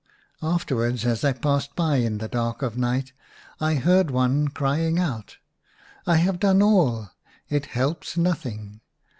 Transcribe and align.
Afterwards, 0.41 1.05
as 1.05 1.23
I 1.23 1.31
passed 1.31 1.75
by 1.75 1.97
in 1.97 2.17
the 2.17 2.27
dark 2.27 2.63
of 2.63 2.75
night, 2.75 3.13
I 3.59 3.75
heard 3.75 4.09
one 4.09 4.47
crying 4.47 4.97
out,' 4.97 5.37
I 6.07 6.15
have 6.15 6.39
done 6.39 6.63
all. 6.63 7.11
It 7.49 7.67
helps 7.67 8.17
nothing! 8.17 8.81